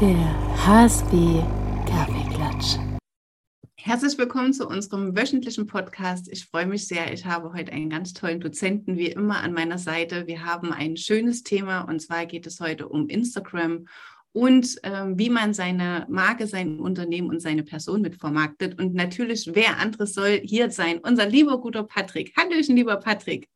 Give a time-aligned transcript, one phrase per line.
[0.00, 1.40] Der HSB
[1.88, 2.76] Kaffeeklatsch.
[3.78, 6.30] Herzlich willkommen zu unserem wöchentlichen Podcast.
[6.30, 7.14] Ich freue mich sehr.
[7.14, 10.26] Ich habe heute einen ganz tollen Dozenten wie immer an meiner Seite.
[10.26, 13.86] Wir haben ein schönes Thema und zwar geht es heute um Instagram
[14.32, 18.78] und ähm, wie man seine Marke, sein Unternehmen und seine Person mit vermarktet.
[18.78, 20.98] Und natürlich, wer anderes soll hier sein?
[20.98, 22.36] Unser lieber guter Patrick.
[22.36, 23.48] Hallöchen, lieber Patrick.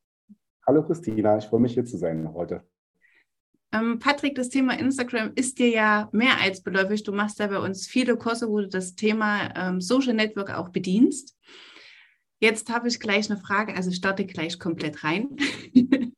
[0.66, 2.62] Hallo Christina, ich freue mich hier zu sein heute.
[3.72, 7.04] Ähm, Patrick, das Thema Instagram ist dir ja mehr als beläufig.
[7.04, 10.70] Du machst ja bei uns viele Kurse, wo du das Thema ähm, Social Network auch
[10.70, 11.36] bedienst.
[12.40, 15.28] Jetzt habe ich gleich eine Frage, also starte gleich komplett rein.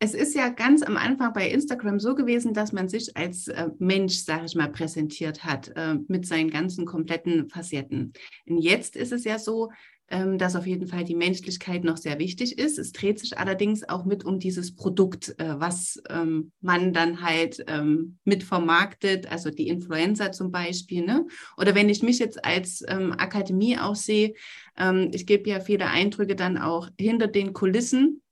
[0.00, 3.68] es ist ja ganz am Anfang bei Instagram so gewesen, dass man sich als äh,
[3.78, 8.12] Mensch, sage ich mal, präsentiert hat äh, mit seinen ganzen kompletten Facetten.
[8.46, 9.70] Und jetzt ist es ja so,
[10.08, 12.78] ähm, dass auf jeden Fall die Menschlichkeit noch sehr wichtig ist.
[12.78, 17.64] Es dreht sich allerdings auch mit um dieses Produkt, äh, was ähm, man dann halt
[17.66, 21.04] ähm, mit vermarktet, also die Influencer zum Beispiel.
[21.04, 21.26] Ne?
[21.56, 24.34] Oder wenn ich mich jetzt als ähm, Akademie auch sehe,
[24.78, 28.22] ähm, ich gebe ja viele Eindrücke dann auch hinter den Kulissen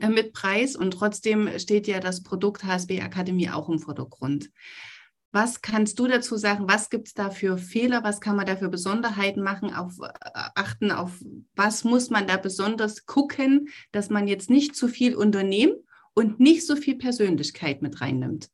[0.00, 4.50] äh, mit Preis und trotzdem steht ja das Produkt HSB Akademie auch im Vordergrund.
[5.36, 6.64] Was kannst du dazu sagen?
[6.66, 8.02] Was gibt es da für Fehler?
[8.02, 9.70] Was kann man da für Besonderheiten machen?
[9.70, 11.22] Auf, äh, achten auf
[11.54, 15.76] was muss man da besonders gucken, dass man jetzt nicht zu viel unternimmt
[16.14, 18.48] und nicht so viel Persönlichkeit mit reinnimmt?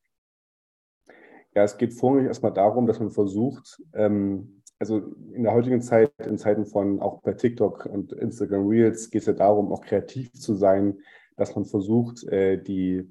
[1.55, 6.11] Ja, es geht vorrangig erstmal darum, dass man versucht, ähm, also in der heutigen Zeit,
[6.27, 10.33] in Zeiten von auch bei TikTok und Instagram Reels, geht es ja darum, auch kreativ
[10.33, 10.99] zu sein,
[11.37, 13.09] dass man versucht, äh, die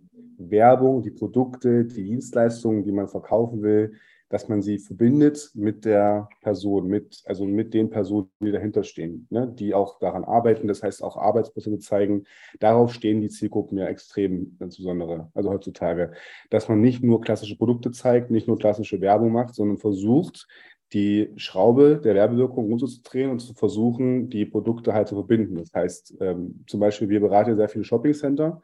[0.50, 3.94] Werbung, die Produkte, die Dienstleistungen, die man verkaufen will,
[4.31, 9.28] dass man sie verbindet mit der Person, mit, also mit den Personen, die dahinter stehen,
[9.30, 12.23] ne, die auch daran arbeiten, das heißt auch Arbeitsprozesse zeigen.
[12.59, 16.14] Darauf stehen die Zielgruppen ja extrem insbesondere, also heutzutage,
[16.50, 20.47] dass man nicht nur klassische Produkte zeigt, nicht nur klassische Werbung macht, sondern versucht,
[20.94, 25.56] die Schraube der Werbewirkung runterzudrehen und zu versuchen, die Produkte halt zu verbinden.
[25.56, 28.62] Das heißt, ähm, zum Beispiel, wir beraten sehr viele Shopping-Center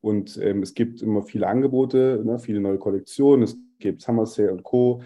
[0.00, 3.42] und ähm, es gibt immer viele Angebote, ne, viele neue Kollektionen.
[3.42, 5.02] Es gibt Summer Sale und Co.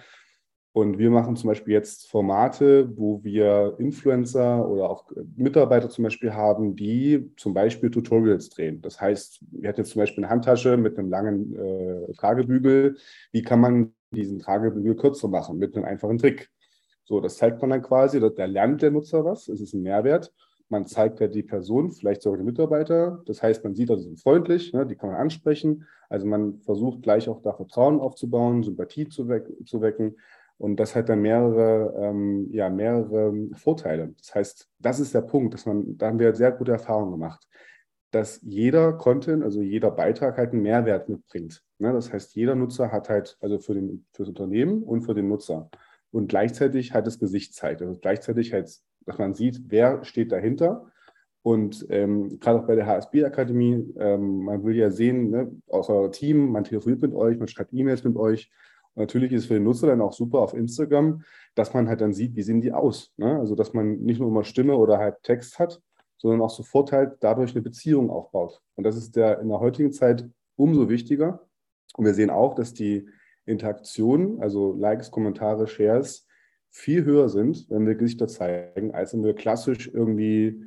[0.75, 5.04] Und wir machen zum Beispiel jetzt Formate, wo wir Influencer oder auch
[5.36, 8.80] Mitarbeiter zum Beispiel haben, die zum Beispiel Tutorials drehen.
[8.80, 12.97] Das heißt, wir hatten jetzt zum Beispiel eine Handtasche mit einem langen äh, Tragebügel.
[13.32, 16.50] Wie kann man diesen Tragebügel kürzer machen mit einem einfachen Trick?
[17.04, 20.32] So, das zeigt man dann quasi, da lernt der Nutzer was, es ist ein Mehrwert.
[20.72, 23.22] Man zeigt ja die Person, vielleicht sogar die Mitarbeiter.
[23.27, 25.87] Das heißt, man sieht also, sind freundlich, ne, die kann man ansprechen.
[26.09, 30.16] Also man versucht gleich auch da Vertrauen aufzubauen, Sympathie zu, weck, zu wecken.
[30.56, 34.15] Und das hat dann mehrere, ähm, ja, mehrere Vorteile.
[34.16, 37.47] Das heißt, das ist der Punkt, dass man, da haben wir sehr gute Erfahrungen gemacht,
[38.10, 41.62] dass jeder Content, also jeder Beitrag halt einen Mehrwert mitbringt.
[41.78, 41.93] Ne?
[41.93, 45.28] Das heißt, jeder Nutzer hat halt, also für, den, für das Unternehmen und für den
[45.28, 45.69] Nutzer.
[46.12, 47.83] Und gleichzeitig halt das Gesicht zeigt.
[47.83, 50.87] Also gleichzeitig halt dass man sieht, wer steht dahinter.
[51.43, 56.13] Und ähm, gerade auch bei der HSB-Akademie, ähm, man will ja sehen, ne, auch euer
[56.13, 58.51] Team, man telefoniert mit euch, man schreibt E-Mails mit euch.
[58.95, 61.23] Und natürlich ist es für den Nutzer dann auch super auf Instagram,
[61.55, 63.13] dass man halt dann sieht, wie sehen die aus.
[63.17, 63.39] Ne?
[63.39, 65.81] Also, dass man nicht nur immer Stimme oder halt Text hat,
[66.19, 68.63] sondern auch sofort halt dadurch eine Beziehung aufbaut.
[68.77, 71.49] Und das ist der, in der heutigen Zeit umso wichtiger.
[71.97, 73.09] Und wir sehen auch, dass die
[73.45, 76.27] Interaktion, also Likes, Kommentare, Shares,
[76.72, 80.65] viel höher sind, wenn wir Gesichter zeigen, als wenn wir klassisch irgendwie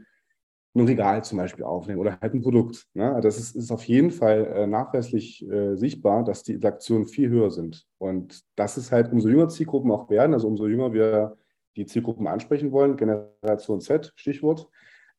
[0.75, 2.85] ein Regal zum Beispiel aufnehmen oder halt ein Produkt.
[2.93, 3.19] Ne?
[3.23, 7.49] Das ist, ist auf jeden Fall äh, nachweislich äh, sichtbar, dass die Interaktionen viel höher
[7.49, 7.88] sind.
[7.97, 11.38] Und das ist halt, umso jünger Zielgruppen auch werden, also umso jünger wir
[11.75, 14.69] die Zielgruppen ansprechen wollen, Generation Z, Stichwort,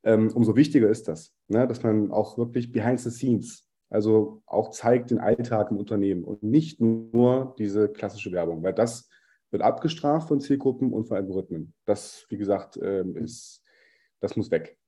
[0.05, 1.67] ähm, umso wichtiger ist das, ne?
[1.67, 6.43] dass man auch wirklich behind the scenes, also auch zeigt den Alltag im Unternehmen und
[6.43, 9.09] nicht nur diese klassische Werbung, weil das
[9.51, 11.75] wird abgestraft von Zielgruppen und von Algorithmen.
[11.85, 13.63] Das, wie gesagt, ähm, ist,
[14.21, 14.79] das muss weg.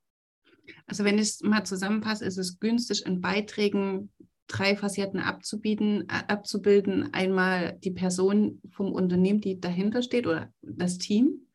[0.87, 4.11] Also wenn ich es mal zusammenfasse, ist es günstig, in Beiträgen
[4.49, 7.13] drei Facetten abzubieten, abzubilden.
[7.13, 11.47] Einmal die Person vom Unternehmen, die dahinter steht oder das Team.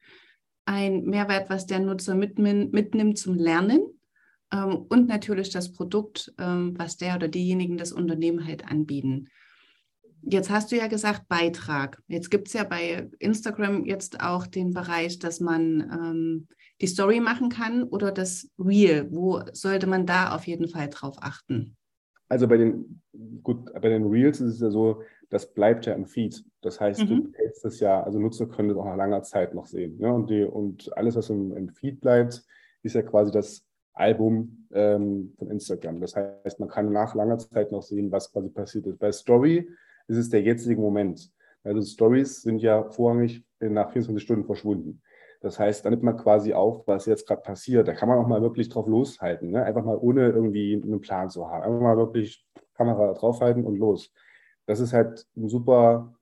[0.66, 3.81] Ein Mehrwert, was der Nutzer mitnimmt zum Lernen.
[4.54, 9.28] Ähm, und natürlich das Produkt, ähm, was der oder diejenigen das Unternehmen halt anbieten.
[10.25, 12.02] Jetzt hast du ja gesagt Beitrag.
[12.08, 16.48] Jetzt gibt es ja bei Instagram jetzt auch den Bereich, dass man ähm,
[16.81, 19.08] die Story machen kann oder das Reel.
[19.12, 21.75] Wo sollte man da auf jeden Fall drauf achten?
[22.30, 23.02] Also bei den,
[23.44, 26.44] gut, bei den Reels ist es ja so, das bleibt ja im Feed.
[26.62, 27.08] Das heißt, mhm.
[27.08, 29.98] du hältst das ja, also Nutzer können das auch nach langer Zeit noch sehen.
[29.98, 30.14] Ne?
[30.14, 32.44] Und, die, und alles, was im, im Feed bleibt,
[32.81, 36.00] ist ja quasi das Album ähm, von Instagram.
[36.00, 39.00] Das heißt, man kann nach langer Zeit noch sehen, was quasi passiert ist.
[39.00, 39.69] Bei Story
[40.08, 41.32] ist es der jetzige Moment.
[41.64, 45.02] Also Stories sind ja vorrangig nach 24 Stunden verschwunden.
[45.42, 47.88] Das heißt, da nimmt man quasi auf, was jetzt gerade passiert.
[47.88, 49.52] Da kann man auch mal wirklich drauf loshalten.
[49.52, 49.64] Ne?
[49.64, 51.64] Einfach mal ohne irgendwie einen Plan zu haben.
[51.64, 54.12] Einfach mal wirklich Kamera draufhalten und los.
[54.66, 56.14] Das ist halt ein super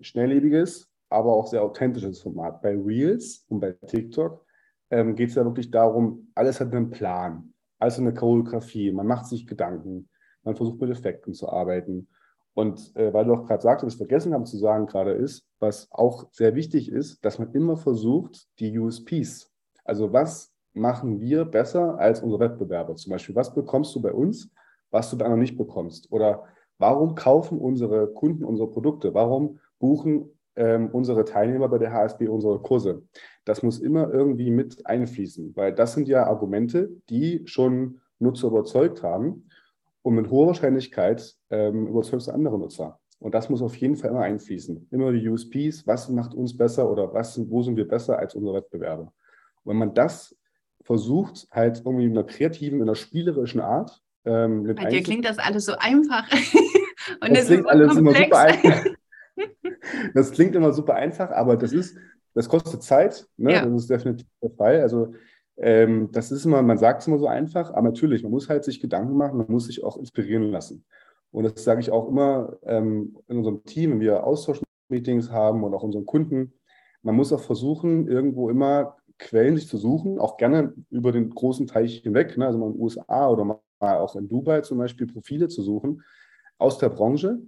[0.00, 2.62] schnelllebiges, aber auch sehr authentisches Format.
[2.62, 4.44] Bei Reels und bei TikTok
[4.90, 9.06] ähm, geht es ja wirklich darum, alles hat einen Plan, alles hat eine Choreografie, man
[9.06, 10.08] macht sich Gedanken,
[10.42, 12.08] man versucht mit Effekten zu arbeiten.
[12.54, 15.44] Und äh, weil du auch gerade sagst, was ich vergessen habe zu sagen gerade ist,
[15.58, 19.52] was auch sehr wichtig ist, dass man immer versucht, die USPs,
[19.84, 22.94] also was machen wir besser als unsere Wettbewerber?
[22.96, 24.50] Zum Beispiel, was bekommst du bei uns,
[24.90, 26.10] was du bei anderen nicht bekommst?
[26.12, 26.44] Oder
[26.78, 29.14] warum kaufen unsere Kunden unsere Produkte?
[29.14, 33.02] Warum buchen ähm, unsere Teilnehmer bei der HSB unsere Kurse?
[33.44, 39.02] Das muss immer irgendwie mit einfließen, weil das sind ja Argumente, die schon Nutzer überzeugt
[39.02, 39.48] haben
[40.04, 43.00] und mit hoher Wahrscheinlichkeit ähm, überzeugst du andere Nutzer.
[43.20, 44.88] Und das muss auf jeden Fall immer einfließen.
[44.90, 48.56] Immer die USPs, was macht uns besser oder was, wo sind wir besser als unsere
[48.56, 49.04] Wettbewerber.
[49.62, 50.36] Und wenn man das
[50.82, 54.02] versucht, halt irgendwie in einer kreativen, in einer spielerischen Art.
[54.26, 56.30] Ähm, Bei dir klingt das alles so einfach.
[57.22, 58.18] Und das, klingt alles komplex.
[58.18, 58.84] immer super einfach.
[60.14, 61.96] das klingt immer super einfach, aber das ist,
[62.34, 63.26] das kostet Zeit.
[63.38, 63.54] Ne?
[63.54, 63.64] Ja.
[63.64, 64.82] Das ist definitiv der Fall.
[64.82, 65.14] Also
[65.56, 68.64] ähm, das ist immer, man sagt es immer so einfach, aber natürlich, man muss halt
[68.64, 70.84] sich Gedanken machen, man muss sich auch inspirieren lassen.
[71.30, 75.74] Und das sage ich auch immer ähm, in unserem Team, wenn wir Austauschmeetings haben und
[75.74, 76.52] auch unseren Kunden.
[77.02, 81.66] Man muss auch versuchen, irgendwo immer Quellen sich zu suchen, auch gerne über den großen
[81.66, 82.46] Teich hinweg, ne?
[82.46, 86.02] also mal in den USA oder mal auch in Dubai zum Beispiel Profile zu suchen
[86.58, 87.38] aus der Branche,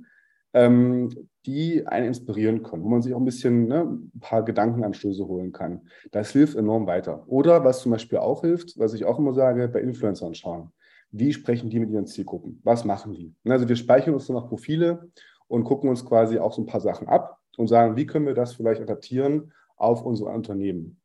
[0.56, 5.29] ähm, die einen inspirieren können, wo man sich auch ein bisschen ne, ein paar Gedankenanstöße
[5.29, 5.82] holen kann.
[6.11, 7.25] Das hilft enorm weiter.
[7.26, 10.73] Oder was zum Beispiel auch hilft, was ich auch immer sage, bei Influencern schauen.
[11.11, 12.61] Wie sprechen die mit ihren Zielgruppen?
[12.64, 13.35] Was machen die?
[13.44, 15.11] Ne, also wir speichern uns dann noch Profile
[15.47, 18.35] und gucken uns quasi auch so ein paar Sachen ab und sagen, wie können wir
[18.35, 20.99] das vielleicht adaptieren auf unsere Unternehmen?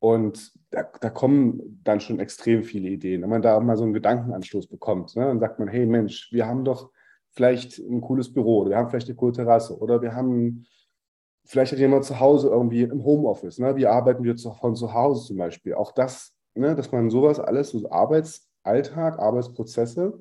[0.00, 3.22] Und da, da, kommen dann schon extrem viele Ideen.
[3.22, 6.30] Wenn man da auch mal so einen Gedankenanstoß bekommt, ne, dann sagt man, hey Mensch,
[6.32, 6.90] wir haben doch
[7.38, 10.66] vielleicht ein cooles Büro oder wir haben vielleicht eine coole Terrasse oder wir haben,
[11.44, 13.60] vielleicht hat jemand zu Hause irgendwie im Homeoffice.
[13.60, 13.76] Ne?
[13.76, 15.74] Wie arbeiten wir zu, von zu Hause zum Beispiel?
[15.74, 20.18] Auch das, ne, dass man sowas alles, so Arbeitsalltag, Arbeitsprozesse,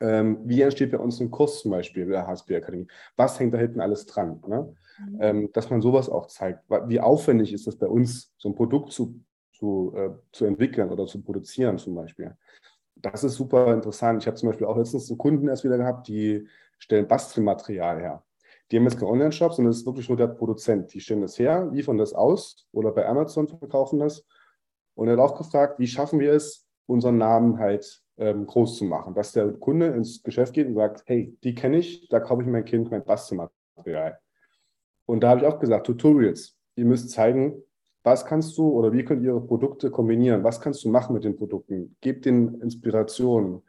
[0.00, 2.86] ähm, wie entsteht bei uns ein Kurs zum Beispiel der HSB Akademie?
[3.16, 4.42] Was hängt da hinten alles dran?
[4.48, 4.74] Ne?
[4.98, 5.18] Mhm.
[5.20, 6.64] Ähm, dass man sowas auch zeigt.
[6.86, 9.20] Wie aufwendig ist das bei uns, so ein Produkt zu,
[9.52, 12.34] zu, äh, zu entwickeln oder zu produzieren zum Beispiel?
[13.02, 14.22] Das ist super interessant.
[14.22, 16.46] Ich habe zum Beispiel auch letztens einen Kunden erst wieder gehabt, die
[16.78, 18.24] stellen Bastelmaterial her.
[18.70, 20.94] Die haben jetzt keinen Online-Shop, sondern es ist wirklich nur der Produzent.
[20.94, 24.24] Die stellen das her, liefern das aus oder bei Amazon verkaufen das.
[24.94, 28.84] Und er hat auch gefragt, wie schaffen wir es, unseren Namen halt ähm, groß zu
[28.84, 32.42] machen, dass der Kunde ins Geschäft geht und sagt, hey, die kenne ich, da kaufe
[32.42, 34.18] ich mein Kind mein Bastelmaterial.
[35.06, 36.56] Und da habe ich auch gesagt, Tutorials.
[36.76, 37.62] Ihr müsst zeigen,
[38.02, 40.42] was kannst du oder wie könnt ihr ihre Produkte kombinieren?
[40.44, 41.96] Was kannst du machen mit den Produkten?
[42.00, 43.62] Gebt den Inspirationen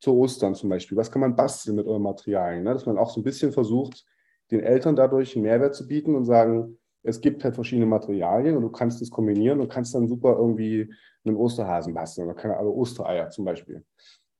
[0.00, 0.96] zu Ostern zum Beispiel.
[0.96, 2.64] Was kann man basteln mit euren Materialien?
[2.64, 2.72] Ne?
[2.72, 4.04] Dass man auch so ein bisschen versucht,
[4.50, 8.62] den Eltern dadurch einen Mehrwert zu bieten und sagen, es gibt halt verschiedene Materialien und
[8.62, 10.92] du kannst es kombinieren und kannst dann super irgendwie
[11.24, 13.84] einen Osterhasen basteln oder keine Ahnung, Ostereier zum Beispiel.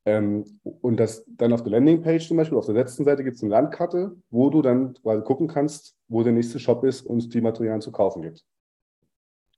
[0.05, 3.43] Ähm, und das dann auf der Landingpage zum Beispiel, auf der letzten Seite gibt es
[3.43, 7.41] eine Landkarte, wo du dann quasi gucken kannst, wo der nächste Shop ist und die
[7.41, 8.45] Materialien zu kaufen gibt.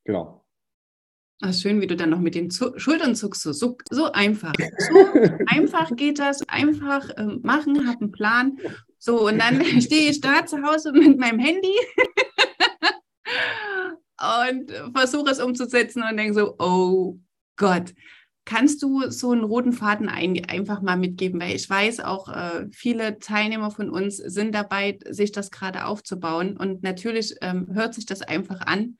[0.04, 0.40] Genau.
[1.42, 3.42] Ach, schön, wie du dann noch mit den Zu Schultern zuckst.
[3.42, 4.52] So, so, so einfach.
[4.78, 5.06] So
[5.46, 6.46] einfach geht das.
[6.48, 8.58] Einfach äh, machen, hab einen Plan.
[8.98, 11.70] So, und dann stehe ich da zu Hause mit meinem Handy
[14.44, 17.18] und versuche es umzusetzen und denke so, oh
[17.56, 17.94] Gott.
[18.46, 21.40] Kannst du so einen roten Faden ein, einfach mal mitgeben?
[21.40, 26.56] Weil ich weiß, auch äh, viele Teilnehmer von uns sind dabei, sich das gerade aufzubauen.
[26.56, 28.96] Und natürlich ähm, hört sich das einfach an.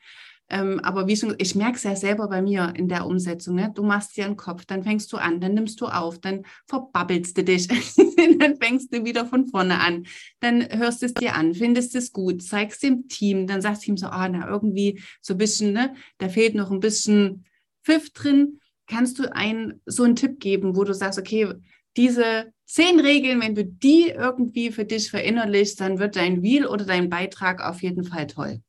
[0.50, 3.54] Ähm, aber wie schon, ich merke es ja selber bei mir in der Umsetzung.
[3.54, 3.71] Ne?
[3.73, 7.38] Du machst dir einen Kopf, dann fängst du an, dann nimmst du auf, dann verbabbelst
[7.38, 7.69] du dich,
[8.38, 10.07] dann fängst du wieder von vorne an,
[10.40, 13.97] dann hörst es dir an, findest es gut, zeigst dem Team, dann sagst du ihm
[13.97, 17.45] so, ah, na, irgendwie so ein bisschen, ne, da fehlt noch ein bisschen
[17.85, 18.59] Pfiff drin.
[18.88, 21.54] Kannst du einen, so einen Tipp geben, wo du sagst, okay,
[21.97, 26.85] diese zehn Regeln, wenn du die irgendwie für dich verinnerlichst, dann wird dein Wheel oder
[26.85, 28.61] dein Beitrag auf jeden Fall toll.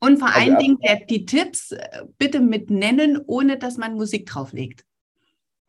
[0.00, 3.94] Und vor also, allen Dingen der, die Tipps äh, bitte mit nennen, ohne dass man
[3.94, 4.84] Musik drauflegt.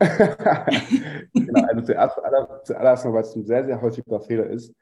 [0.00, 2.16] genau, also zuerst,
[2.64, 4.74] zuallererst mal, weil es ein sehr, sehr häufiger Fehler ist,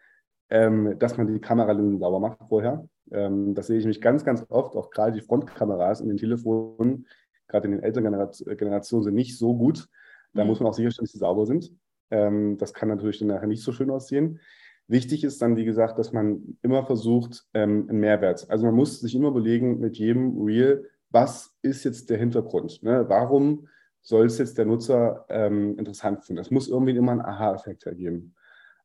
[0.50, 2.86] ähm, dass man die Kameralinsen sauber macht vorher.
[3.10, 7.06] Ähm, das sehe ich mich ganz, ganz oft, auch gerade die Frontkameras in den Telefonen,
[7.48, 9.88] gerade in den älteren Generationen, sind nicht so gut.
[10.34, 10.50] Da mhm.
[10.50, 11.72] muss man auch sicherstellen, dass sie sauber sind.
[12.10, 14.40] Ähm, das kann natürlich dann nachher nicht so schön aussehen.
[14.88, 18.50] Wichtig ist dann, wie gesagt, dass man immer versucht, ähm, einen Mehrwert.
[18.50, 22.82] Also man muss sich immer überlegen mit jedem Reel, was ist jetzt der Hintergrund?
[22.82, 23.04] Ne?
[23.08, 23.68] Warum
[24.00, 26.40] soll es jetzt der Nutzer ähm, interessant finden?
[26.40, 28.34] Es muss irgendwie immer einen Aha-Effekt ergeben.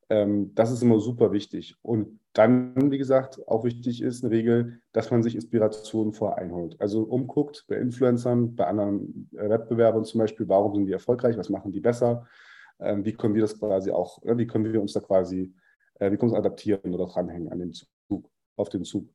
[0.10, 1.76] Ähm, das ist immer super wichtig.
[1.82, 6.76] Und dann, wie gesagt, auch wichtig ist eine Regel, dass man sich Inspirationen vorher einholt.
[6.80, 11.50] Also umguckt bei Influencern, bei anderen äh, Wettbewerbern zum Beispiel, warum sind die erfolgreich, was
[11.50, 12.28] machen die besser,
[12.80, 15.54] ähm, wie können wir das quasi auch, äh, wie können wir uns da quasi,
[15.96, 17.88] äh, wie können wir uns adaptieren oder dranhängen an den Zug
[18.56, 19.10] auf den Zug.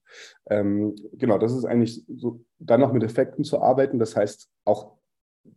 [0.46, 3.98] Ähm, genau, das ist eigentlich so, dann noch mit Effekten zu arbeiten.
[3.98, 4.98] Das heißt, auch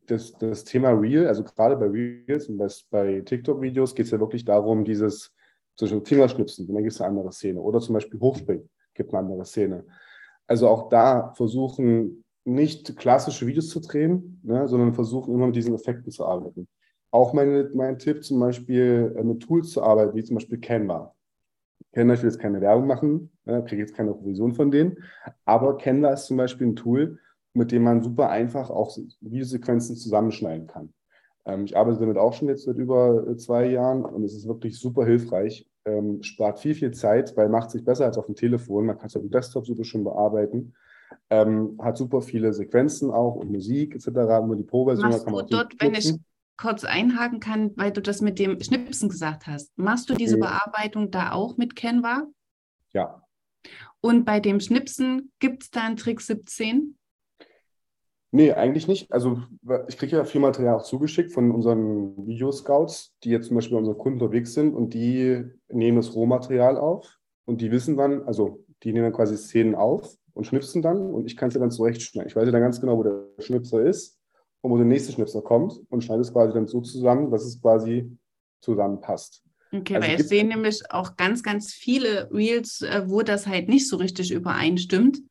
[0.06, 4.20] das, das Thema Real, also gerade bei Reels und bei, bei TikTok-Videos geht es ja
[4.20, 5.34] wirklich darum, dieses
[5.76, 7.62] zum Beispiel Fingerschnipsen, dann gibt es eine andere Szene.
[7.62, 9.86] Oder zum Beispiel Hochspringen, gibt eine andere Szene.
[10.48, 15.76] Also auch da versuchen, nicht klassische Videos zu drehen, ne, sondern versuchen immer mit diesen
[15.76, 16.68] Effekten zu arbeiten.
[17.12, 21.14] Auch meine, mein Tipp zum Beispiel äh, mit Tools zu arbeiten, wie zum Beispiel Canva.
[21.94, 24.98] Canva, ich will jetzt keine Werbung machen, ne, kriege jetzt keine Provision von denen,
[25.46, 27.20] aber Canva ist zum Beispiel ein Tool,
[27.54, 30.94] mit dem man super einfach auch Videosequenzen zusammenschneiden kann.
[31.46, 34.48] Ähm, ich arbeite damit auch schon jetzt seit über äh, zwei Jahren und es ist
[34.48, 35.68] wirklich super hilfreich.
[35.84, 38.86] Ähm, spart viel, viel Zeit, weil macht sich besser als auf dem Telefon.
[38.86, 40.76] Man kann es auf dem Desktop super schön bearbeiten.
[41.30, 44.08] Ähm, hat super viele Sequenzen auch und Musik etc.
[44.46, 46.16] Nur die Pro-Version kann man du dort, wenn ich
[46.62, 49.76] kurz einhaken kann, weil du das mit dem Schnipsen gesagt hast.
[49.78, 50.46] Machst du diese ja.
[50.46, 52.28] Bearbeitung da auch mit Canva?
[52.94, 53.24] Ja.
[54.00, 56.98] Und bei dem Schnipsen gibt es da einen Trick 17?
[58.34, 59.12] Nee, eigentlich nicht.
[59.12, 59.42] Also
[59.88, 63.80] ich kriege ja viel Material auch zugeschickt von unseren Videoscouts, die jetzt zum Beispiel bei
[63.80, 68.64] unseren Kunden unterwegs sind und die nehmen das Rohmaterial auf und die wissen dann, also
[68.84, 72.30] die nehmen dann quasi Szenen auf und schnipsen dann und ich kann es dann zurechtschneiden.
[72.30, 74.21] Ich weiß ja dann ganz genau, wo der Schnipser ist
[74.62, 77.62] und wo der nächste Schnipser kommt und schneide es quasi dann so zusammen, dass es
[77.62, 78.16] quasi
[78.62, 79.44] zusammenpasst.
[79.74, 83.70] Okay, also weil ich sehe nämlich auch ganz, ganz viele Reels, äh, wo das halt
[83.70, 85.22] nicht so richtig übereinstimmt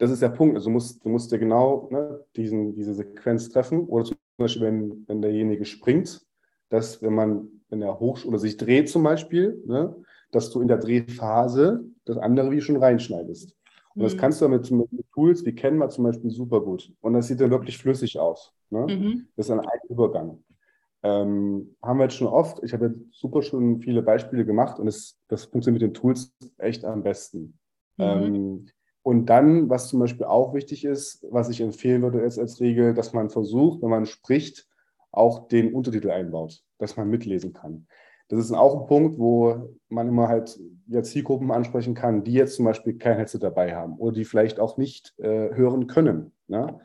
[0.00, 0.56] das ist der Punkt.
[0.56, 3.80] Also du musst, du musst dir genau ne, diesen, diese Sequenz treffen.
[3.80, 6.26] Oder zum Beispiel, wenn, wenn derjenige springt,
[6.70, 9.94] dass wenn man, wenn er hoch oder sich dreht zum Beispiel, ne,
[10.32, 13.54] dass du in der Drehphase das andere wie schon reinschneidest.
[13.94, 14.04] Und mhm.
[14.04, 16.92] das kannst du mit, mit, Tools wie Canva zum Beispiel super gut.
[17.00, 18.54] Und das sieht dann wirklich flüssig aus.
[18.70, 18.86] Ne?
[18.86, 19.28] Mhm.
[19.36, 20.42] Das ist ein Übergang.
[21.02, 22.62] Ähm, haben wir jetzt schon oft.
[22.62, 26.34] Ich habe jetzt super schon viele Beispiele gemacht und es, das funktioniert mit den Tools
[26.58, 27.58] echt am besten.
[27.96, 28.04] Mhm.
[28.04, 28.66] Ähm,
[29.02, 32.92] und dann, was zum Beispiel auch wichtig ist, was ich empfehlen würde jetzt als Regel,
[32.92, 34.68] dass man versucht, wenn man spricht,
[35.10, 37.86] auch den Untertitel einbaut, dass man mitlesen kann.
[38.30, 40.56] Das ist auch ein Punkt, wo man immer halt
[40.86, 44.60] ja, Zielgruppen ansprechen kann, die jetzt zum Beispiel kein Headset dabei haben oder die vielleicht
[44.60, 46.32] auch nicht äh, hören können.
[46.46, 46.78] Ne?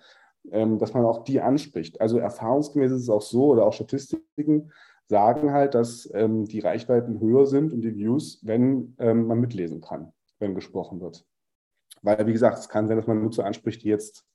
[0.51, 2.01] Ähm, dass man auch die anspricht.
[2.01, 4.71] Also erfahrungsgemäß ist es auch so, oder auch Statistiken
[5.07, 9.81] sagen halt, dass ähm, die Reichweiten höher sind und die Views, wenn ähm, man mitlesen
[9.81, 11.27] kann, wenn gesprochen wird.
[12.01, 14.25] Weil, wie gesagt, es kann sein, dass man Nutzer anspricht, die jetzt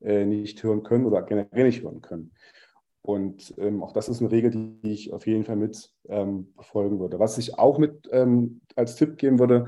[0.00, 2.32] äh, nicht hören können oder generell nicht hören können.
[3.06, 6.98] Und ähm, auch das ist eine Regel, die ich auf jeden Fall mit ähm, befolgen
[6.98, 7.20] würde.
[7.20, 9.66] Was ich auch mit ähm, als Tipp geben würde,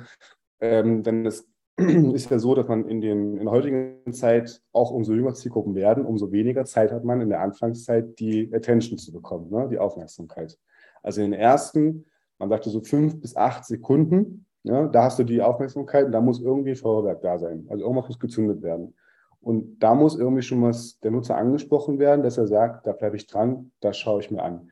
[0.61, 4.91] ähm, denn es ist ja so, dass man in, den, in der heutigen Zeit auch
[4.91, 9.13] umso jünger Zielgruppen werden, umso weniger Zeit hat man in der Anfangszeit, die Attention zu
[9.13, 10.59] bekommen, ne, die Aufmerksamkeit.
[11.05, 12.07] Also in den ersten,
[12.39, 16.41] man sagte so fünf bis acht Sekunden, ja, da hast du die Aufmerksamkeit, da muss
[16.41, 17.67] irgendwie Feuerwerk da sein.
[17.69, 18.95] Also irgendwas muss gezündet werden.
[19.41, 23.17] Und da muss irgendwie schon was der Nutzer angesprochen werden, dass er sagt, da bleibe
[23.17, 24.71] ich dran, das schaue ich mir an.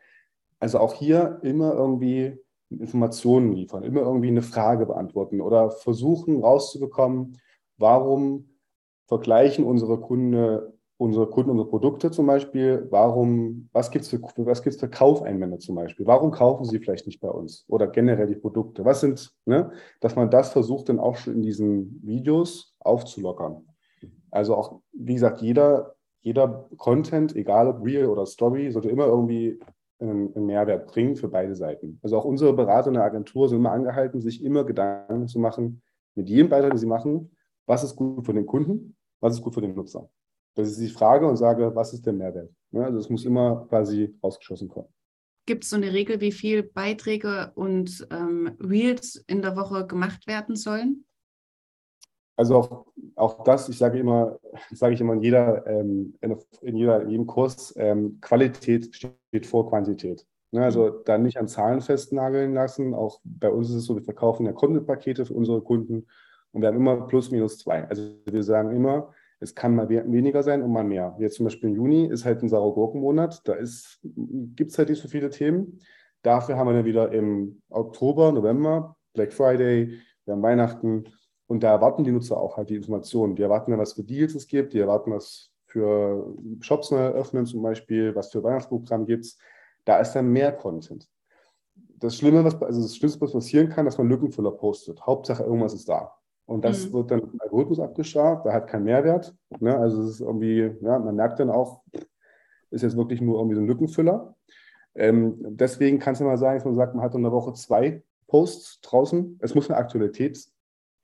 [0.58, 2.38] Also auch hier immer irgendwie
[2.70, 7.38] Informationen liefern, immer irgendwie eine Frage beantworten oder versuchen rauszubekommen,
[7.76, 8.48] warum
[9.06, 14.60] vergleichen unsere Kunden unsere Kunden, unsere Produkte zum Beispiel, warum, was gibt es für, was
[14.60, 16.06] für Kaufeinwände zum Beispiel?
[16.06, 17.64] Warum kaufen sie vielleicht nicht bei uns?
[17.68, 18.84] Oder generell die Produkte?
[18.84, 19.72] Was sind, ne?
[20.00, 23.66] Dass man das versucht dann auch schon in diesen Videos aufzulockern.
[24.36, 29.58] Also auch, wie gesagt, jeder, jeder Content, egal ob Real oder Story, sollte immer irgendwie
[29.98, 31.98] einen, einen Mehrwert bringen für beide Seiten.
[32.02, 35.82] Also auch unsere Berater in der Agentur sind immer angehalten, sich immer Gedanken zu machen,
[36.14, 39.54] mit jedem Beitrag, den sie machen, was ist gut für den Kunden, was ist gut
[39.54, 40.10] für den Nutzer.
[40.54, 42.50] Das ist die Frage und sage, was ist der Mehrwert?
[42.74, 44.88] Also es muss immer quasi rausgeschossen kommen.
[45.46, 50.26] Gibt es so eine Regel, wie viele Beiträge und ähm, Reels in der Woche gemacht
[50.26, 51.05] werden sollen?
[52.36, 54.38] Also auch, auch das, ich sage immer,
[54.70, 59.68] sage ich immer in jeder, ähm, in, jeder, in jedem Kurs, ähm, Qualität steht vor
[59.68, 60.26] Quantität.
[60.52, 60.92] Ne, also mhm.
[61.04, 62.94] da nicht an Zahlen festnageln lassen.
[62.94, 66.06] Auch bei uns ist es so, wir verkaufen ja Kundenpakete für unsere Kunden
[66.52, 67.84] und wir haben immer plus minus zwei.
[67.88, 71.14] Also wir sagen immer, es kann mal weniger sein und mal mehr.
[71.18, 73.46] Jetzt zum Beispiel im Juni ist halt ein saurer Gurkenmonat.
[73.46, 73.56] Da
[74.02, 75.78] gibt es halt nicht so viele Themen.
[76.22, 81.04] Dafür haben wir dann wieder im Oktober, November, Black Friday, wir haben Weihnachten
[81.46, 83.36] und da erwarten die Nutzer auch halt die Informationen.
[83.36, 87.46] Die erwarten dann, was für Deals es gibt, die erwarten, was für Shops neu öffnen
[87.46, 89.38] zum Beispiel, was für Weihnachtsprogramm gibt es.
[89.84, 91.08] Da ist dann mehr Content.
[91.98, 95.00] Das Schlimme, was, also das Schlimmste, was passieren kann, dass man Lückenfüller postet.
[95.06, 96.12] Hauptsache, irgendwas ist da.
[96.46, 96.92] Und das mhm.
[96.92, 99.34] wird dann im Algorithmus abgestraft, da hat keinen Mehrwert.
[99.60, 99.76] Ne?
[99.76, 101.82] Also es ist irgendwie, ja, man merkt dann auch,
[102.70, 104.34] ist jetzt wirklich nur irgendwie so ein Lückenfüller.
[104.94, 107.52] Ähm, deswegen kann es ja mal sein, dass man sagt, man hat in der Woche
[107.52, 109.38] zwei Posts draußen.
[109.40, 110.38] Es muss eine Aktualität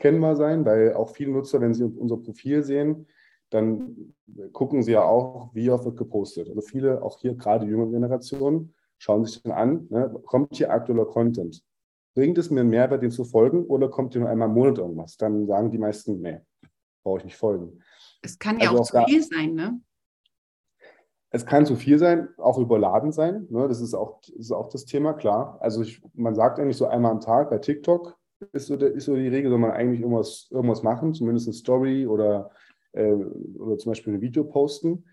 [0.02, 3.06] kennbar sein, weil auch viele Nutzer, wenn sie unser Profil sehen,
[3.50, 4.14] dann
[4.52, 6.49] gucken sie ja auch, wie oft wird gepostet.
[6.49, 11.06] Also viele, auch hier gerade junge Generationen, schauen sich dann an, ne, kommt hier aktueller
[11.06, 11.62] Content?
[12.14, 14.78] Bringt es mir einen Mehrwert, den zu folgen, oder kommt hier nur einmal im Monat
[14.78, 15.16] irgendwas?
[15.16, 16.40] Dann sagen die meisten, nee,
[17.04, 17.78] brauche ich nicht folgen.
[18.23, 19.80] Es kann ja also auch, zu viel sein, ne?
[21.30, 23.47] Es kann zu viel sein, auch überladen sein.
[23.50, 23.66] Ne?
[23.68, 25.56] Das, ist auch, das ist auch das Thema, klar.
[25.61, 28.18] Also ich, man sagt eigentlich so einmal am Tag bei TikTok
[28.52, 32.06] ist so, ist so die Regel, soll man eigentlich irgendwas, irgendwas machen, zumindest eine Story
[32.06, 32.50] oder,
[32.92, 35.04] äh, oder zum Beispiel ein Video posten.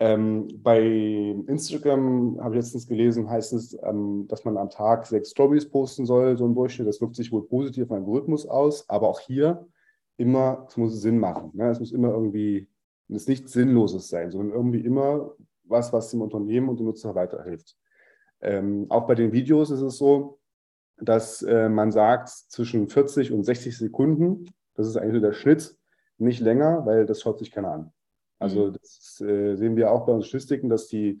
[0.00, 0.82] Ähm, bei
[1.46, 6.04] Instagram habe ich letztens gelesen, heißt es, ähm, dass man am Tag sechs Stories posten
[6.04, 6.88] soll, so ein Durchschnitt.
[6.88, 9.66] Das wirkt sich wohl positiv auf den Algorithmus aus, aber auch hier
[10.16, 11.50] immer, es muss Sinn machen.
[11.54, 11.70] Ne?
[11.70, 12.68] Es muss immer irgendwie,
[13.08, 15.32] es nichts Sinnloses sein, sondern irgendwie immer
[15.64, 17.76] was, was dem Unternehmen und dem Nutzer weiterhilft.
[18.40, 20.38] Ähm, auch bei den Videos ist es so,
[21.00, 25.76] dass äh, man sagt, zwischen 40 und 60 Sekunden, das ist eigentlich so der Schnitt,
[26.18, 27.92] nicht länger, weil das schaut sich keiner an.
[28.38, 28.72] Also mhm.
[28.80, 31.20] das äh, sehen wir auch bei uns Statistiken, dass die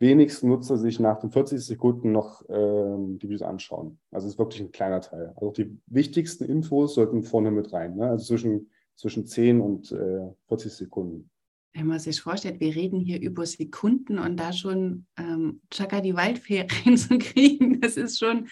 [0.00, 3.98] wenigsten Nutzer sich nach den 40 Sekunden noch ähm, die Videos anschauen.
[4.10, 5.32] Also es ist wirklich ein kleiner Teil.
[5.36, 8.10] Also die wichtigsten Infos sollten vorne mit rein, ne?
[8.10, 11.30] also zwischen, zwischen 10 und äh, 40 Sekunden.
[11.74, 16.16] Wenn man sich vorstellt, wir reden hier über Sekunden und da schon ähm, Chaka die
[16.16, 18.48] Waldfee reinzukriegen, das ist schon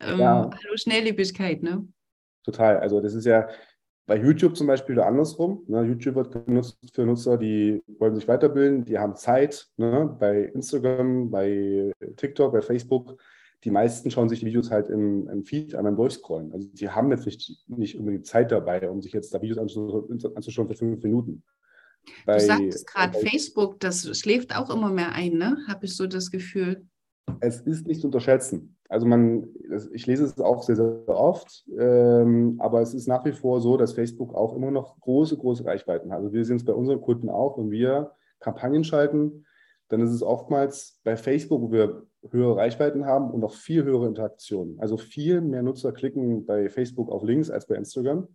[0.00, 0.50] ähm, ja.
[0.50, 1.86] hallo Schnelllebigkeit, ne?
[2.44, 2.78] Total.
[2.78, 3.48] Also das ist ja
[4.06, 5.62] bei YouTube zum Beispiel oder andersrum.
[5.68, 5.84] Ne?
[5.84, 9.68] YouTube wird genutzt für Nutzer, die wollen sich weiterbilden, die haben Zeit.
[9.76, 10.16] Ne?
[10.18, 13.20] Bei Instagram, bei TikTok, bei Facebook.
[13.62, 16.52] Die meisten schauen sich die Videos halt im, im Feed einmal durchscrollen.
[16.52, 20.66] Also die haben jetzt nicht, nicht unbedingt Zeit dabei, um sich jetzt da Videos anzuschauen
[20.66, 21.44] für fünf Minuten.
[22.26, 25.58] Bei, du sagtest gerade, Facebook, das schläft auch immer mehr ein, ne?
[25.68, 26.86] Habe ich so das Gefühl.
[27.40, 28.76] Es ist nicht zu unterschätzen.
[28.88, 29.46] Also man,
[29.92, 33.76] ich lese es auch sehr, sehr oft, ähm, aber es ist nach wie vor so,
[33.76, 36.18] dass Facebook auch immer noch große, große Reichweiten hat.
[36.18, 38.10] Also wir sehen es bei unseren Kunden auch, wenn wir
[38.40, 39.46] Kampagnen schalten,
[39.90, 44.08] dann ist es oftmals bei Facebook, wo wir höhere Reichweiten haben und auch viel höhere
[44.08, 44.78] Interaktionen.
[44.80, 48.26] Also viel mehr Nutzer klicken bei Facebook auf Links als bei Instagram.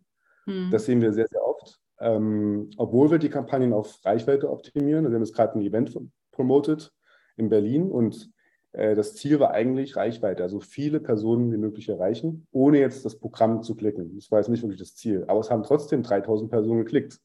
[0.46, 0.70] Hm.
[0.72, 1.80] Das sehen wir sehr, sehr oft.
[2.00, 5.06] Ähm, obwohl wir die Kampagnen auf Reichweite optimieren.
[5.06, 5.98] Wir haben jetzt gerade ein Event
[6.32, 6.92] promotet
[7.38, 8.30] in Berlin und
[8.76, 13.18] äh, das Ziel war eigentlich Reichweite, also viele Personen wie möglich erreichen, ohne jetzt das
[13.18, 14.16] Programm zu klicken.
[14.16, 17.20] Das war jetzt nicht wirklich das Ziel, aber es haben trotzdem 3000 Personen geklickt.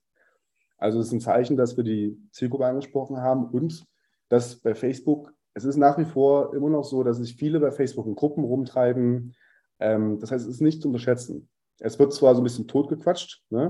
[0.78, 3.84] Also es ist ein Zeichen, dass wir die Zielgruppe angesprochen haben und
[4.28, 7.72] dass bei Facebook, es ist nach wie vor immer noch so, dass sich viele bei
[7.72, 9.34] Facebook in Gruppen rumtreiben.
[9.80, 11.48] Ähm, das heißt, es ist nicht zu unterschätzen.
[11.80, 13.68] Es wird zwar so ein bisschen totgequatscht, ne?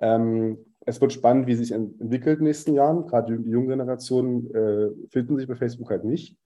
[0.00, 3.06] Ähm, es wird spannend, wie sich entwickelt in den nächsten Jahren.
[3.06, 6.36] Gerade die junge Generation äh, finden sich bei Facebook halt nicht.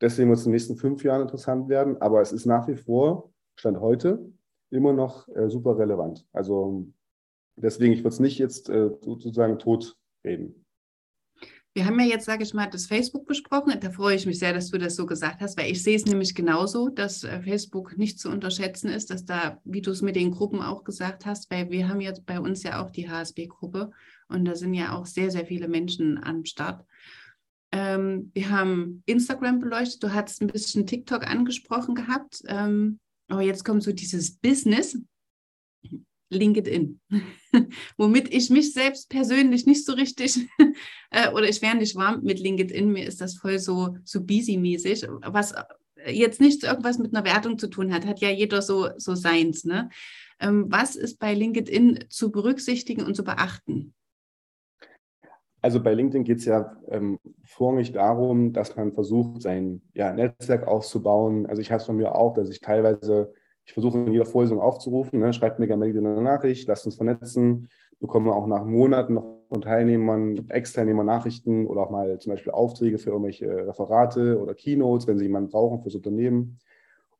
[0.00, 2.00] Deswegen wird es in den nächsten fünf Jahren interessant werden.
[2.00, 4.32] Aber es ist nach wie vor, Stand heute,
[4.70, 6.26] immer noch äh, super relevant.
[6.32, 6.86] Also
[7.56, 10.63] deswegen, ich würde es nicht jetzt äh, sozusagen tot reden.
[11.74, 13.78] Wir haben ja jetzt, sage ich mal, das Facebook besprochen.
[13.80, 16.06] Da freue ich mich sehr, dass du das so gesagt hast, weil ich sehe es
[16.06, 20.14] nämlich genauso, dass äh, Facebook nicht zu unterschätzen ist, dass da, wie du es mit
[20.14, 23.90] den Gruppen auch gesagt hast, weil wir haben jetzt bei uns ja auch die HSB-Gruppe
[24.28, 26.86] und da sind ja auch sehr, sehr viele Menschen am Start.
[27.72, 33.64] Ähm, wir haben Instagram beleuchtet, du hattest ein bisschen TikTok angesprochen gehabt, ähm, aber jetzt
[33.64, 34.96] kommt so dieses Business.
[36.30, 37.00] LinkedIn,
[37.96, 40.48] womit ich mich selbst persönlich nicht so richtig
[41.10, 42.92] äh, oder ich wäre nicht warm mit LinkedIn.
[42.92, 45.54] Mir ist das voll so, so busy-mäßig, was
[46.06, 49.64] jetzt nichts irgendwas mit einer Wertung zu tun hat, hat ja jeder so, so seins.
[49.64, 49.88] Ne?
[50.40, 53.94] Ähm, was ist bei LinkedIn zu berücksichtigen und zu beachten?
[55.60, 60.66] Also bei LinkedIn geht es ja ähm, vorrangig darum, dass man versucht, sein ja, Netzwerk
[60.66, 61.46] aufzubauen.
[61.46, 63.32] Also ich habe es von mir auch, dass ich teilweise
[63.64, 67.68] ich versuche in jeder Vorlesung aufzurufen, ne, schreibt mir gerne eine Nachricht, lasst uns vernetzen,
[67.98, 72.98] bekomme auch nach Monaten noch von Teilnehmern, Ex-Teilnehmern Nachrichten oder auch mal zum Beispiel Aufträge
[72.98, 76.58] für irgendwelche Referate oder Keynotes, wenn sie jemanden brauchen fürs Unternehmen.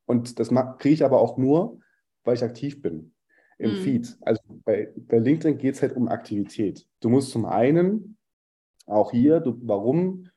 [0.07, 1.79] Und das kriege ich aber auch nur,
[2.25, 3.13] weil ich aktiv bin
[3.59, 3.77] im mhm.
[3.77, 4.17] Feed.
[4.21, 6.87] Also bei, bei LinkedIn geht es halt um Aktivität.
[7.01, 8.19] Du musst zum einen
[8.87, 10.29] auch hier, du, warum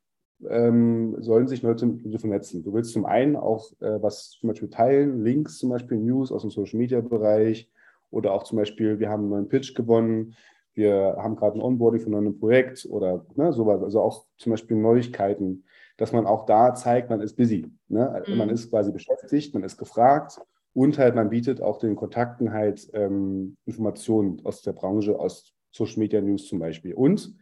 [0.50, 2.63] ähm, sollen sich Leute dir vernetzen.
[2.63, 6.41] Du willst zum einen auch äh, was zum Beispiel teilen, Links zum Beispiel, News aus
[6.41, 7.69] dem Social Media Bereich
[8.12, 10.36] oder auch zum Beispiel, wir haben einen neuen Pitch gewonnen,
[10.73, 14.78] wir haben gerade ein Onboarding von einem Projekt oder ne, sowas, also auch zum Beispiel
[14.78, 15.63] Neuigkeiten,
[15.97, 17.71] dass man auch da zeigt, man ist busy.
[17.88, 18.23] Ne?
[18.28, 18.38] Mhm.
[18.38, 20.39] Man ist quasi beschäftigt, man ist gefragt
[20.73, 25.97] und halt man bietet auch den Kontakten halt ähm, Informationen aus der Branche, aus Social
[25.97, 26.93] Media News zum Beispiel.
[26.93, 27.36] Und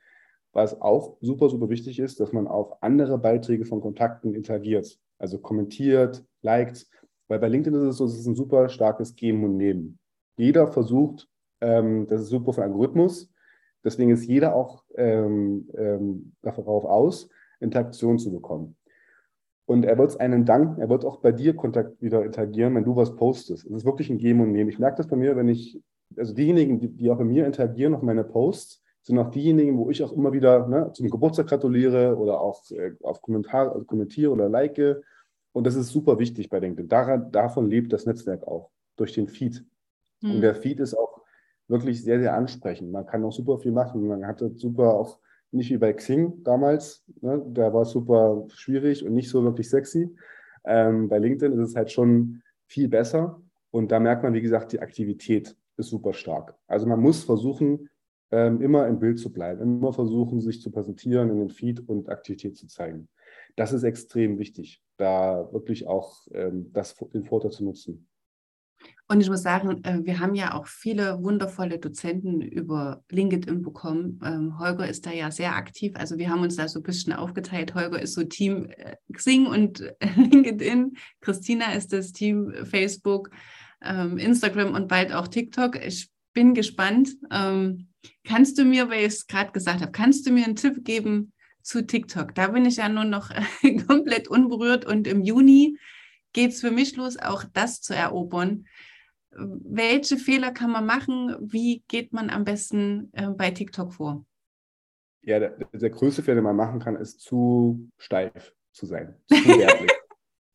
[0.56, 5.38] was auch super, super wichtig ist, dass man auf andere Beiträge von Kontakten interagiert, also
[5.38, 6.88] kommentiert, liked,
[7.28, 10.00] weil bei LinkedIn ist es so, es ist ein super starkes Geben und Nehmen.
[10.38, 11.28] Jeder versucht,
[11.60, 13.30] ähm, das ist super für Algorithmus,
[13.84, 17.28] deswegen ist jeder auch ähm, ähm, darauf aus,
[17.60, 18.78] Interaktion zu bekommen.
[19.66, 22.96] Und er wird einen danken, er wird auch bei dir Kontakt wieder interagieren, wenn du
[22.96, 23.66] was postest.
[23.66, 24.70] Es ist wirklich ein Geben und Nehmen.
[24.70, 25.82] Ich merke das bei mir, wenn ich,
[26.16, 29.92] also diejenigen, die, die auch bei mir interagieren auf meine Posts, sind auch diejenigen, wo
[29.92, 34.32] ich auch immer wieder ne, zum Geburtstag gratuliere oder auch äh, auf Kommentar, also kommentiere
[34.32, 34.82] oder like.
[35.52, 36.90] Und das ist super wichtig bei LinkedIn.
[36.90, 39.64] Daran, davon lebt das Netzwerk auch, durch den Feed.
[40.22, 40.32] Mhm.
[40.32, 41.22] Und der Feed ist auch
[41.68, 42.92] wirklich sehr, sehr ansprechend.
[42.92, 44.08] Man kann auch super viel machen.
[44.08, 45.20] Man hatte super auch,
[45.52, 49.70] nicht wie bei Xing damals, ne, da war es super schwierig und nicht so wirklich
[49.70, 50.14] sexy.
[50.66, 53.40] Ähm, bei LinkedIn ist es halt schon viel besser.
[53.70, 56.56] Und da merkt man, wie gesagt, die Aktivität ist super stark.
[56.68, 57.90] Also man muss versuchen,
[58.32, 62.10] ähm, immer im Bild zu bleiben, immer versuchen, sich zu präsentieren in den Feed und
[62.10, 63.08] Aktivität zu zeigen.
[63.56, 68.08] Das ist extrem wichtig, da wirklich auch ähm, das, den Vorteil zu nutzen.
[69.08, 74.20] Und ich muss sagen, äh, wir haben ja auch viele wundervolle Dozenten über LinkedIn bekommen.
[74.24, 75.94] Ähm, Holger ist da ja sehr aktiv.
[75.96, 77.76] Also wir haben uns da so ein bisschen aufgeteilt.
[77.76, 79.80] Holger ist so Team äh, Xing und
[80.16, 80.98] LinkedIn.
[81.22, 83.30] Christina ist das Team Facebook,
[83.82, 85.78] ähm, Instagram und bald auch TikTok.
[85.86, 87.18] Ich bin gespannt.
[87.32, 87.88] Ähm,
[88.24, 91.34] kannst du mir, weil ich es gerade gesagt habe, kannst du mir einen Tipp geben
[91.64, 92.36] zu TikTok?
[92.36, 93.32] Da bin ich ja nur noch
[93.88, 95.80] komplett unberührt und im Juni
[96.34, 98.68] geht es für mich los, auch das zu erobern.
[99.32, 101.36] Welche Fehler kann man machen?
[101.40, 104.26] Wie geht man am besten äh, bei TikTok vor?
[105.24, 109.16] Ja, der, der, größte Fehler, den man machen kann, ist zu steif zu sein.
[109.28, 109.36] Zu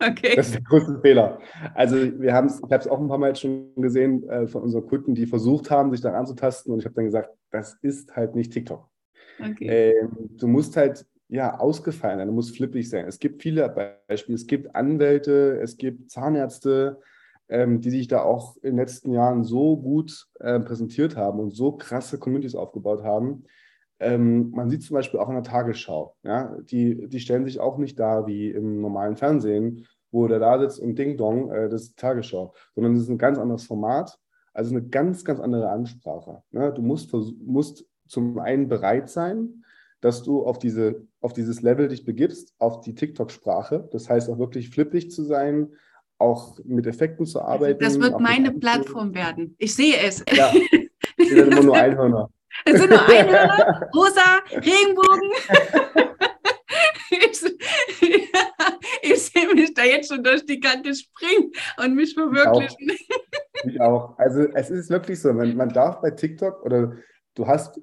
[0.01, 0.35] Okay.
[0.35, 1.39] Das ist der größte Fehler.
[1.75, 4.47] Also wir haben es, ich habe es auch ein paar Mal jetzt schon gesehen äh,
[4.47, 7.77] von unseren Kunden, die versucht haben, sich da anzutasten und ich habe dann gesagt, das
[7.83, 8.89] ist halt nicht TikTok.
[9.39, 9.93] Okay.
[9.93, 13.07] Ähm, du musst halt ja ausgefallen sein, du musst flippig sein.
[13.07, 13.69] Es gibt viele
[14.09, 16.99] Beispiele, es gibt Anwälte, es gibt Zahnärzte,
[17.49, 21.55] ähm, die sich da auch in den letzten Jahren so gut äh, präsentiert haben und
[21.55, 23.45] so krasse Communities aufgebaut haben.
[24.01, 27.77] Ähm, man sieht zum Beispiel auch in der Tagesschau, ja, die, die stellen sich auch
[27.77, 31.83] nicht da wie im normalen Fernsehen, wo der da sitzt und Ding Dong, äh, das
[31.83, 34.19] ist Tagesschau, sondern es ist ein ganz anderes Format,
[34.55, 36.43] also eine ganz, ganz andere Ansprache.
[36.51, 36.73] Ne?
[36.73, 39.65] Du musst, musst zum einen bereit sein,
[40.01, 43.89] dass du auf, diese, auf dieses Level dich begibst, auf die TikTok-Sprache.
[43.93, 45.75] Das heißt auch wirklich flippig zu sein,
[46.19, 47.83] auch mit Effekten zu arbeiten.
[47.83, 49.55] Das wird meine Plattform werden.
[49.59, 50.25] Ich sehe es.
[50.33, 50.51] Ja,
[51.17, 52.31] ich sehe immer nur Einhörner.
[52.65, 55.31] Es sind nur Einhörner, rosa, Regenbogen.
[57.11, 57.59] ich,
[59.03, 62.91] ich sehe mich da jetzt schon durch die Kante springen und mich verwirklichen.
[62.91, 63.17] Ich auch.
[63.63, 64.19] Ich auch.
[64.19, 66.97] Also es ist wirklich so, man, man darf bei TikTok oder
[67.35, 67.79] du hast,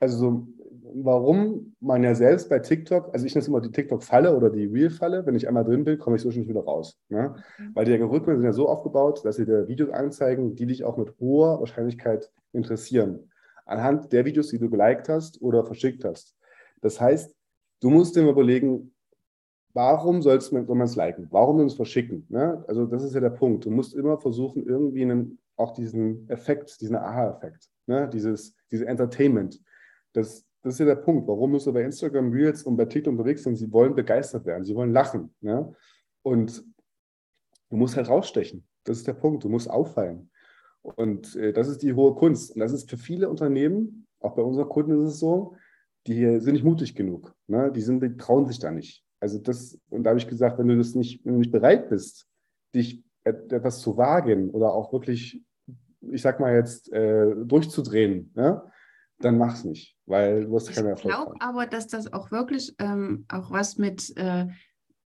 [0.00, 0.46] also so,
[0.94, 4.64] warum man ja selbst bei TikTok, also ich nenne es immer die TikTok-Falle oder die
[4.64, 6.98] Real-Falle, wenn ich einmal drin bin, komme ich so schnell wieder raus.
[7.10, 7.34] Ne?
[7.58, 7.70] Mhm.
[7.74, 10.96] Weil die Algorithmen sind ja so aufgebaut, dass sie dir Videos anzeigen, die dich auch
[10.96, 13.30] mit hoher Wahrscheinlichkeit interessieren
[13.64, 16.36] anhand der Videos, die du geliked hast oder verschickt hast.
[16.80, 17.34] Das heißt,
[17.80, 18.94] du musst dir überlegen,
[19.72, 21.28] warum sollst man es liken?
[21.30, 22.26] Warum soll man es verschicken?
[22.28, 22.64] Ne?
[22.68, 23.64] Also das ist ja der Punkt.
[23.64, 28.08] Du musst immer versuchen, irgendwie einen, auch diesen Effekt, diesen Aha-Effekt, ne?
[28.12, 29.60] dieses, dieses Entertainment.
[30.12, 31.26] Das, das ist ja der Punkt.
[31.28, 33.56] Warum du bei Instagram Reels und bei TikTok unterwegs sind?
[33.56, 35.34] Sie wollen begeistert werden, sie wollen lachen.
[35.40, 35.74] Ne?
[36.22, 36.64] Und
[37.70, 38.66] du musst halt rausstechen.
[38.84, 39.44] Das ist der Punkt.
[39.44, 40.30] Du musst auffallen.
[40.82, 42.54] Und äh, das ist die hohe Kunst.
[42.54, 45.56] Und das ist für viele Unternehmen, auch bei unseren Kunden ist es so,
[46.06, 47.34] die sind nicht mutig genug.
[47.46, 47.70] Ne?
[47.72, 49.04] Die, sind, die trauen sich da nicht.
[49.20, 51.88] Also das, und da habe ich gesagt, wenn du das nicht, wenn du nicht bereit
[51.88, 52.26] bist,
[52.74, 55.40] dich etwas zu wagen oder auch wirklich,
[56.00, 58.62] ich sag mal jetzt, äh, durchzudrehen, ne?
[59.20, 61.14] dann mach's nicht, weil du hast keine Erfolg.
[61.14, 64.48] Ich glaube aber, dass das auch wirklich ähm, auch was mit äh,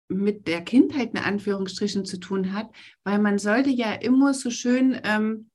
[0.09, 2.71] mit der Kindheit in Anführungsstrichen zu tun hat,
[3.05, 5.51] weil man sollte ja immer so schön ähm,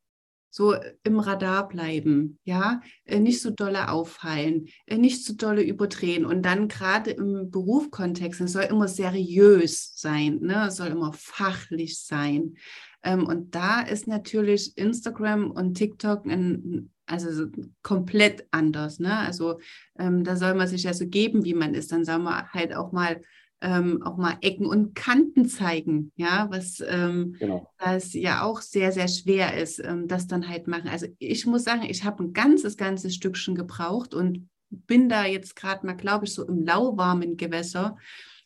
[0.51, 6.25] so im Radar bleiben, ja, äh, nicht so dolle auffallen, äh, nicht so dolle überdrehen
[6.25, 10.67] und dann gerade im Berufskontext, es soll immer seriös sein, ne?
[10.67, 12.55] es soll immer fachlich sein.
[13.03, 17.47] Ähm, und da ist natürlich Instagram und TikTok ein, also
[17.81, 18.99] komplett anders.
[18.99, 19.17] Ne?
[19.17, 19.59] Also
[19.97, 21.91] ähm, da soll man sich ja so geben, wie man ist.
[21.91, 23.21] Dann soll man halt auch mal
[23.61, 27.71] ähm, auch mal Ecken und Kanten zeigen, ja, was ähm, genau.
[27.77, 30.89] das ja auch sehr, sehr schwer ist, ähm, das dann halt machen.
[30.89, 35.55] Also ich muss sagen, ich habe ein ganzes, ganzes Stückchen gebraucht und bin da jetzt
[35.55, 37.97] gerade mal, glaube ich, so im lauwarmen Gewässer,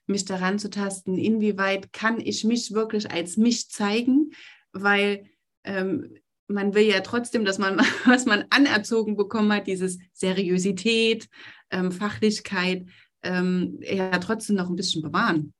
[0.06, 4.32] mich daran zu tasten, inwieweit kann ich mich wirklich als mich zeigen,
[4.72, 5.26] weil
[5.64, 11.28] ähm, man will ja trotzdem, dass man, was man anerzogen bekommen hat, dieses Seriosität,
[11.72, 12.86] ähm, Fachlichkeit,
[13.26, 15.54] ähm, ja trotzdem noch ein bisschen bewahren.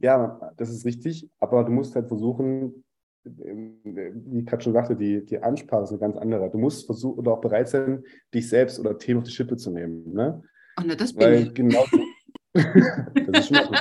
[0.00, 2.84] Ja, das ist richtig, aber du musst halt versuchen,
[3.24, 6.50] wie ich gerade schon sagte, die, die Ansprache ist eine ganz andere.
[6.50, 9.70] Du musst versuchen oder auch bereit sein, dich selbst oder Themen auf die Schippe zu
[9.70, 10.12] nehmen.
[10.12, 10.42] Ne?
[10.78, 11.54] Oh, ne, das bin weil ich.
[11.54, 11.84] Genau,
[12.52, 13.76] das ist schon.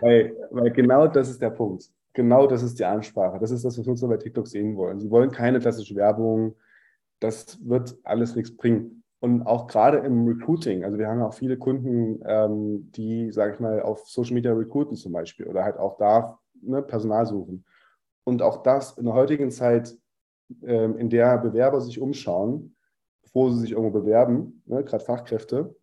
[0.00, 1.90] Weil, weil genau das ist der Punkt.
[2.12, 3.38] Genau das ist die Ansprache.
[3.40, 5.00] Das ist das, was Nutzer bei TikTok sehen wollen.
[5.00, 6.56] Sie wollen keine klassische Werbung.
[7.20, 8.99] Das wird alles nichts bringen.
[9.20, 13.60] Und auch gerade im Recruiting, also wir haben auch viele Kunden, ähm, die, sage ich
[13.60, 17.64] mal, auf Social Media recruiten zum Beispiel oder halt auch da ne, Personal suchen.
[18.24, 19.94] Und auch das in der heutigen Zeit,
[20.62, 22.76] ähm, in der Bewerber sich umschauen,
[23.22, 25.76] bevor sie sich irgendwo bewerben, ne, gerade Fachkräfte,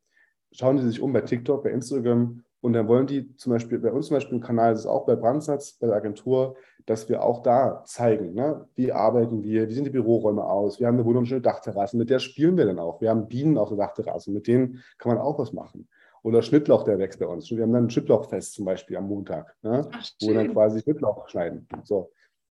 [0.51, 3.91] schauen sie sich um bei TikTok, bei Instagram und dann wollen die zum Beispiel, bei
[3.91, 6.55] uns zum Beispiel im Kanal, das ist auch bei Brandsatz, bei der Agentur,
[6.87, 8.65] dass wir auch da zeigen, ne?
[8.75, 12.19] wie arbeiten wir, wie sehen die Büroräume aus, wir haben eine wunderschöne Dachterrasse, mit der
[12.19, 13.01] spielen wir dann auch.
[13.01, 15.89] Wir haben Bienen auf der Dachterrasse, mit denen kann man auch was machen.
[16.23, 17.51] Oder Schnittlauch, der wächst bei uns.
[17.51, 19.87] Wir haben dann ein Schnittlauchfest zum Beispiel am Montag, ne?
[19.91, 21.67] Ach, wo wir dann quasi Schnittlauch schneiden.
[21.83, 22.11] So.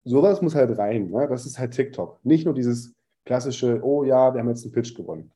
[0.04, 1.10] Sowas muss halt rein.
[1.10, 1.28] Ne?
[1.28, 2.24] Das ist halt TikTok.
[2.24, 5.32] Nicht nur dieses klassische, oh ja, wir haben jetzt einen Pitch gewonnen.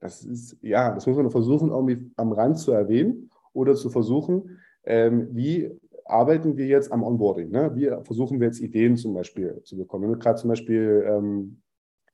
[0.00, 4.58] Das ist, ja, das muss man versuchen, irgendwie am Rand zu erwähnen oder zu versuchen,
[4.84, 5.70] ähm, wie
[6.08, 7.50] arbeiten wir jetzt am Onboarding?
[7.50, 7.72] Ne?
[7.74, 10.18] Wie versuchen wir jetzt Ideen zum Beispiel zu bekommen?
[10.18, 11.62] Gerade zum Beispiel ähm,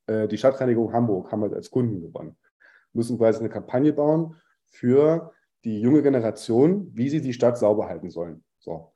[0.07, 2.37] äh, die Stadtreinigung Hamburg haben wir als Kunden gewonnen.
[2.93, 5.33] Wir müssen quasi eine Kampagne bauen für
[5.65, 8.45] die junge Generation, wie sie die Stadt sauber halten sollen.
[8.59, 8.93] So.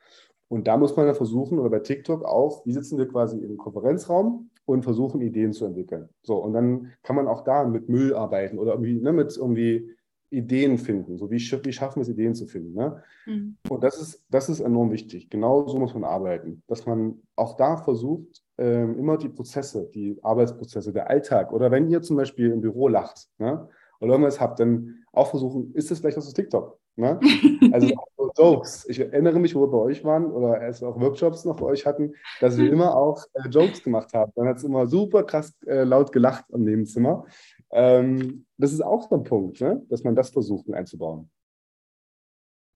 [0.48, 3.58] Und da muss man dann versuchen, oder bei TikTok auch, wie sitzen wir quasi im
[3.58, 6.08] Konferenzraum und versuchen, Ideen zu entwickeln.
[6.22, 9.94] So, und dann kann man auch da mit Müll arbeiten oder irgendwie ne, mit irgendwie
[10.30, 11.16] Ideen finden.
[11.16, 12.74] So wie, wie schaffen wir es, Ideen zu finden.
[12.74, 13.02] Ne?
[13.26, 13.56] Mhm.
[13.68, 15.30] Und das ist, das ist enorm wichtig.
[15.30, 16.62] Genau so muss man arbeiten.
[16.66, 21.88] Dass man auch da versucht, ähm, immer die Prozesse, die Arbeitsprozesse, der Alltag oder wenn
[21.88, 23.68] ihr zum Beispiel im Büro lacht ne,
[24.00, 26.78] oder irgendwas habt, dann auch versuchen, ist das vielleicht was aus TikTok?
[26.96, 27.18] Ne?
[27.72, 28.86] Also auch Jokes.
[28.88, 31.66] Ich erinnere mich, wo wir bei euch waren oder als wir auch Workshops noch bei
[31.66, 34.32] euch hatten, dass wir immer auch äh, Jokes gemacht haben.
[34.36, 37.24] Dann hat es immer super krass äh, laut gelacht am Nebenzimmer.
[37.70, 39.84] Ähm, das ist auch so ein Punkt, ne?
[39.88, 41.30] dass man das versucht einzubauen.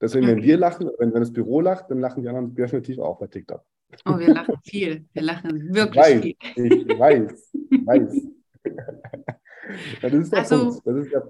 [0.00, 3.18] Deswegen, wenn wir lachen, wenn, wenn das Büro lacht, dann lachen die anderen definitiv auch
[3.18, 3.64] bei TikTok.
[4.04, 5.06] Oh, wir lachen viel.
[5.12, 6.20] Wir lachen wirklich ich weiß,
[6.54, 6.90] viel.
[6.90, 7.52] Ich weiß,
[7.86, 8.26] weiß.
[10.32, 10.80] also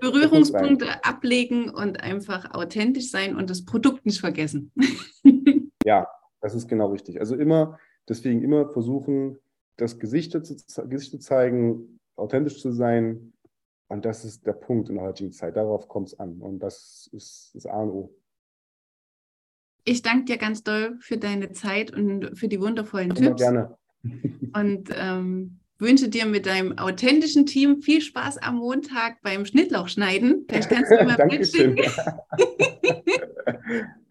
[0.01, 4.73] Berührungspunkte ablegen und einfach authentisch sein und das Produkt nicht vergessen.
[5.85, 6.09] ja,
[6.41, 7.21] das ist genau richtig.
[7.21, 9.39] Also immer, deswegen immer versuchen,
[9.77, 10.57] das Gesicht zu,
[10.89, 13.32] Gesicht zu zeigen, authentisch zu sein,
[13.93, 15.55] und das ist der Punkt in der heutigen Zeit.
[15.55, 16.41] Darauf kommt es an.
[16.41, 18.15] Und das ist das A und O.
[19.85, 23.43] Ich danke dir ganz doll für deine Zeit und für die wundervollen Immer Tipps.
[23.43, 23.77] Gerne.
[24.55, 30.47] Und ähm, wünsche dir mit deinem authentischen Team viel Spaß am Montag beim Schnittlauchschneiden.
[30.49, 31.77] Vielleicht kannst du mal Dankeschön.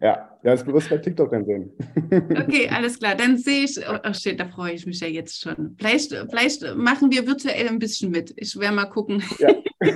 [0.00, 1.72] ja, das wirst du bei TikTok dann sehen.
[2.10, 3.14] okay, alles klar.
[3.14, 5.76] Dann sehe ich, oh, oh shit, da freue ich mich ja jetzt schon.
[5.78, 8.32] Vielleicht, vielleicht machen wir virtuell ein bisschen mit.
[8.36, 9.22] Ich werde mal gucken.
[9.38, 9.54] Ja.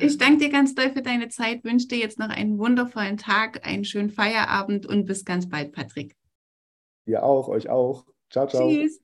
[0.00, 3.64] Ich danke dir ganz doll für deine Zeit, wünsche dir jetzt noch einen wundervollen Tag,
[3.64, 6.16] einen schönen Feierabend und bis ganz bald, Patrick.
[7.06, 8.04] Ihr auch, euch auch.
[8.30, 8.68] Ciao, ciao.
[8.68, 9.01] Tschüss.